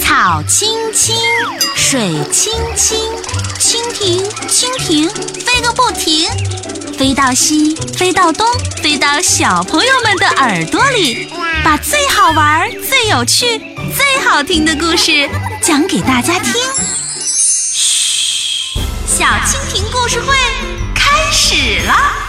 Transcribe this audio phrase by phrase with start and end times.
[0.00, 1.16] 草青青，
[1.76, 2.98] 水青青，
[3.58, 5.08] 蜻蜓蜻蜓
[5.44, 6.28] 飞个不停，
[6.96, 8.46] 飞到西，飞到东，
[8.82, 11.28] 飞到小朋友们的耳朵里，
[11.64, 13.58] 把最好玩、最有趣、
[13.96, 15.28] 最好听的故事
[15.62, 16.52] 讲给大家听。
[17.20, 20.34] 嘘，小蜻蜓故事会
[20.94, 22.27] 开始了。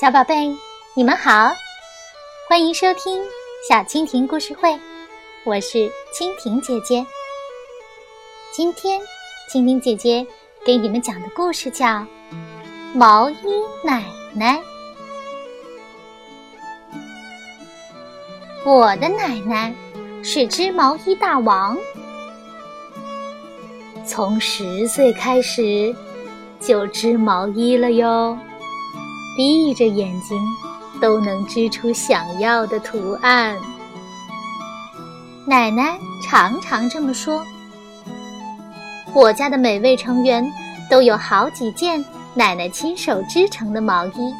[0.00, 0.56] 小宝贝，
[0.94, 1.52] 你们好，
[2.48, 3.22] 欢迎收听
[3.68, 4.74] 小蜻蜓故事会，
[5.44, 5.76] 我是
[6.14, 7.04] 蜻蜓姐姐。
[8.50, 8.98] 今天，
[9.52, 10.26] 蜻蜓姐姐
[10.64, 11.86] 给你们讲的故事叫
[12.94, 13.36] 《毛衣
[13.84, 14.58] 奶奶》。
[18.64, 19.70] 我的奶奶
[20.22, 21.76] 是织毛衣大王，
[24.06, 25.94] 从十岁开始
[26.58, 28.38] 就织毛衣了哟。
[29.36, 30.38] 闭着眼睛
[31.00, 33.56] 都能织出想要的图案。
[35.46, 37.44] 奶奶常常这么说。
[39.14, 40.44] 我家的每位成员
[40.90, 44.34] 都有好几件奶奶亲手织成的毛衣。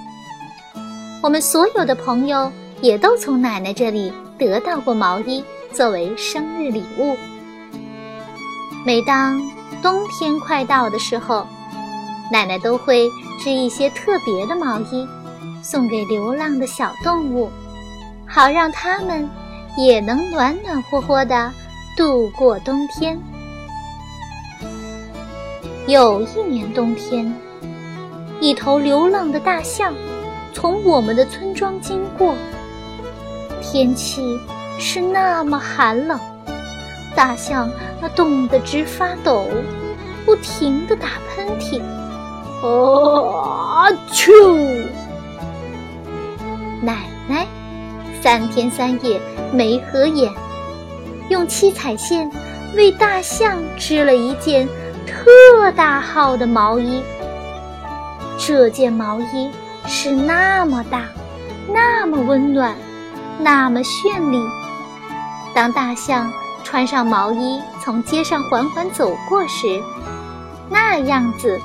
[1.22, 7.16] 我们所有的朋友也都从奶奶这里得到过毛衣作为生日礼物。
[8.84, 9.40] 每当
[9.82, 11.46] 冬天快到的时候，
[12.32, 13.08] 奶奶都会。
[13.40, 15.08] 织一些特别的毛衣，
[15.62, 17.50] 送给流浪的小动物，
[18.26, 19.28] 好让它们
[19.76, 21.50] 也能暖暖和和的
[21.96, 23.18] 度过冬天。
[25.86, 27.34] 有一年冬天，
[28.40, 29.92] 一头流浪的大象
[30.52, 32.34] 从我们的村庄经过，
[33.62, 34.22] 天气
[34.78, 36.20] 是那么寒冷，
[37.16, 39.46] 大象那冻得直发抖，
[40.24, 41.80] 不停地打喷嚏。
[42.62, 43.88] 啊！
[44.12, 44.86] 啾！
[46.82, 47.46] 奶奶
[48.22, 49.20] 三天三夜
[49.52, 50.32] 没合眼，
[51.28, 52.30] 用七彩线
[52.76, 54.68] 为大象织了一件
[55.06, 57.02] 特大号的毛衣。
[58.38, 59.50] 这件毛衣
[59.86, 61.04] 是那么大，
[61.68, 62.74] 那么温暖，
[63.38, 64.38] 那么绚丽。
[65.54, 66.30] 当大象
[66.62, 69.82] 穿上毛衣从街上缓缓走过时，
[70.68, 71.58] 那样子。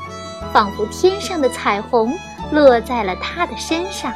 [0.53, 2.13] 仿佛天上的彩虹
[2.51, 4.13] 落在了他的身上。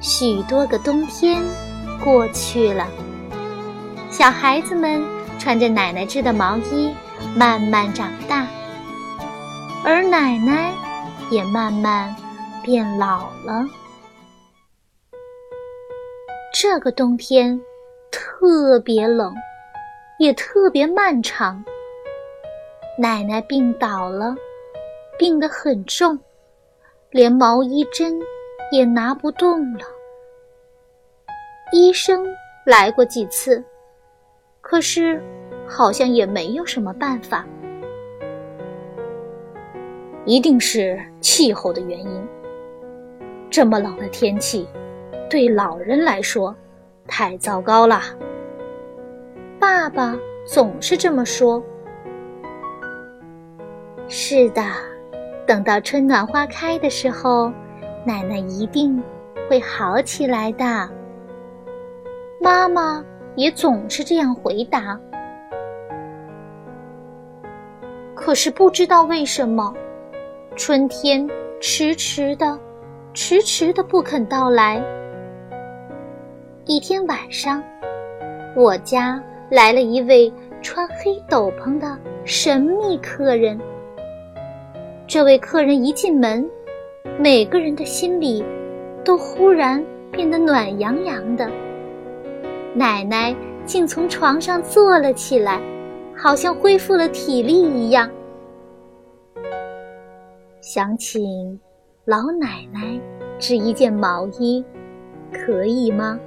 [0.00, 1.42] 许多个冬天
[2.02, 2.86] 过去了，
[4.10, 5.02] 小孩子们
[5.38, 6.94] 穿着奶奶织的毛衣
[7.34, 8.46] 慢慢长大，
[9.84, 10.72] 而奶奶
[11.30, 12.14] 也慢慢
[12.62, 13.66] 变老了。
[16.54, 17.60] 这个冬天
[18.10, 19.34] 特别冷，
[20.18, 21.62] 也特别漫长。
[23.00, 24.34] 奶奶病倒了，
[25.16, 26.18] 病得很重，
[27.12, 28.18] 连毛衣针
[28.72, 29.84] 也拿不动了。
[31.72, 32.26] 医生
[32.66, 33.62] 来过几次，
[34.60, 35.22] 可是
[35.64, 37.46] 好像也没有什么办法。
[40.24, 42.28] 一定是气候的原因。
[43.48, 44.66] 这么冷的天气，
[45.30, 46.52] 对老人来说
[47.06, 48.02] 太糟糕了。
[49.60, 51.62] 爸爸总是这么说。
[54.10, 54.62] 是的，
[55.46, 57.52] 等到春暖花开的时候，
[58.06, 59.02] 奶奶一定
[59.50, 60.88] 会好起来的。
[62.40, 63.04] 妈妈
[63.36, 64.98] 也总是这样回答。
[68.14, 69.74] 可是不知道为什么，
[70.56, 71.28] 春天
[71.60, 72.58] 迟迟的、
[73.12, 74.82] 迟迟的不肯到来。
[76.64, 77.62] 一天晚上，
[78.56, 80.32] 我家来了一位
[80.62, 81.94] 穿黑斗篷的
[82.24, 83.60] 神秘客人。
[85.08, 86.46] 这位客人一进门，
[87.18, 88.44] 每个人的心里
[89.02, 89.82] 都忽然
[90.12, 91.50] 变得暖洋洋的。
[92.74, 95.62] 奶奶竟从床上坐了起来，
[96.14, 98.10] 好像恢复了体力一样。
[100.60, 101.58] 想请
[102.04, 103.00] 老奶奶
[103.38, 104.62] 织一件毛衣，
[105.32, 106.20] 可以吗？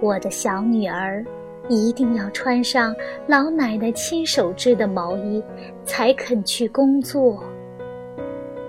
[0.00, 1.22] 我的小女儿。
[1.68, 2.94] 一定要穿上
[3.26, 5.42] 老奶奶亲手织的毛衣，
[5.84, 7.42] 才肯去工作。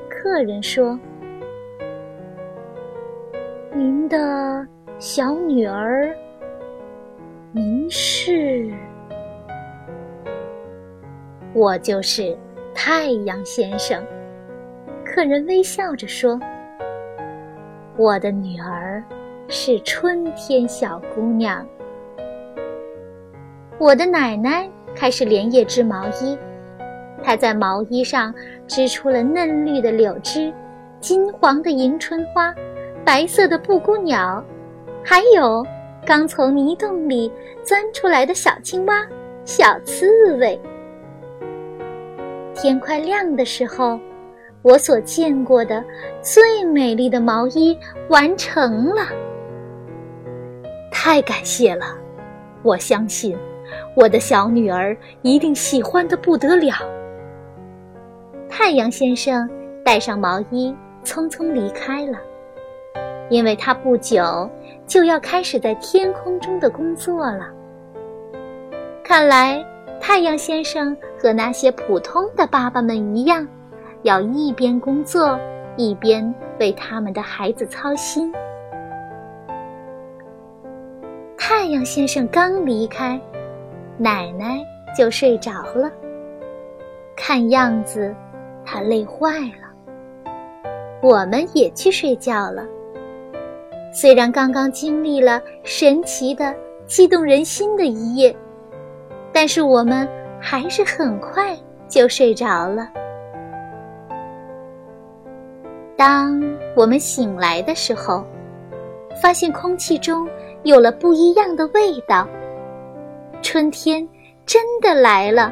[0.10, 1.00] 客人说
[3.74, 4.68] ：“您的
[4.98, 6.12] 小女儿，
[7.52, 8.74] 您是？
[11.54, 12.36] 我就是
[12.74, 14.04] 太阳先生。”
[15.06, 16.40] 客人微笑着说
[17.96, 19.04] ：“我的女儿
[19.48, 21.66] 是春天小姑娘。”
[23.79, 26.35] 我的奶奶开始连夜织毛衣，
[27.24, 28.33] 她在毛衣上
[28.68, 30.51] 织出了嫩绿的柳枝、
[31.00, 32.53] 金黄的迎春花、
[33.06, 34.44] 白色的布谷鸟，
[35.06, 35.63] 还有
[36.03, 37.31] 刚从泥洞里
[37.63, 39.06] 钻出来的小青蛙、
[39.45, 40.59] 小刺猬。
[42.56, 44.00] 天快亮的时候，
[44.63, 45.83] 我所见过的
[46.24, 47.77] 最美丽的毛衣
[48.09, 49.03] 完成了。
[50.91, 51.95] 太感谢了，
[52.63, 53.38] 我相信
[53.96, 56.74] 我的小女儿一定喜欢的不得了。
[58.50, 59.50] 太阳先生
[59.84, 62.18] 戴上毛衣，匆匆离开了，
[63.30, 64.50] 因为他不久
[64.86, 67.50] 就要开始在天空中的工作了。
[69.04, 69.64] 看来，
[70.00, 73.48] 太阳先生和那些普通的爸爸们一样，
[74.04, 75.40] 要一边工作，
[75.75, 78.34] 一边为他们的孩子操心。
[81.38, 83.20] 太阳先生刚离开，
[83.98, 84.60] 奶奶
[84.96, 85.92] 就睡着了。
[87.16, 88.16] 看样子，
[88.66, 89.68] 她累坏了。
[91.02, 92.66] 我们也去睡觉了。
[93.92, 96.54] 虽然刚刚经历了神奇的、
[96.86, 98.36] 激动人心的一夜，
[99.34, 100.08] 但是我们
[100.40, 101.58] 还是很快
[101.88, 102.90] 就睡着了。
[105.96, 106.40] 当
[106.76, 108.24] 我们醒来的时候，
[109.22, 110.28] 发现空气中……
[110.64, 112.28] 有了不一样的味道，
[113.57, 114.07] 春天
[114.45, 115.51] 真的来了。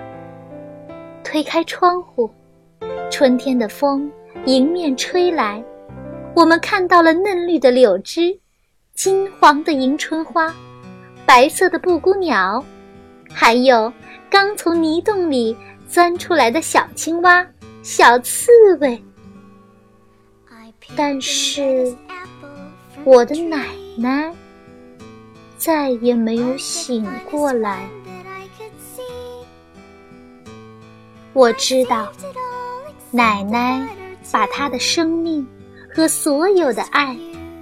[1.23, 2.29] 推开窗户，
[3.09, 4.11] 春天的风
[4.45, 5.63] 迎面吹来，
[6.35, 8.39] 我们看到了嫩绿的柳枝、
[8.93, 10.53] 金黄的迎春花、
[11.25, 12.63] 白色的布谷鸟，
[13.33, 13.91] 还有
[14.29, 17.43] 刚从泥洞里钻出来的小青蛙、
[17.81, 18.51] 小刺
[18.81, 19.03] 猬。
[20.95, 21.91] 但是，
[23.03, 23.65] 我的奶
[23.97, 24.31] 奶。
[25.65, 27.89] 再也没有醒过来。
[31.33, 32.13] 我知道，
[33.09, 33.83] 奶奶
[34.31, 35.43] 把她的生命
[35.91, 37.17] 和所有的爱，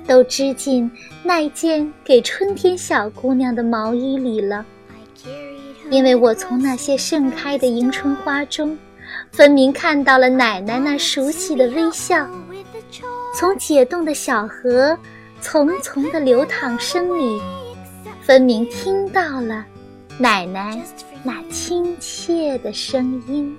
[0.05, 0.91] 都织进
[1.23, 4.65] 那件给春天小姑娘的毛衣里了。
[5.89, 8.77] 因为我从那些盛开的迎春花中，
[9.31, 12.27] 分明看到了奶奶那熟悉的微笑。
[13.33, 14.97] 从解冻的小河
[15.41, 17.41] 淙淙的流淌声里。
[18.25, 19.65] 分明听到了
[20.17, 20.81] 奶奶
[21.23, 23.55] 那亲切的声音。